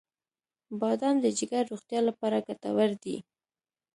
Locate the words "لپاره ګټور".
2.09-2.91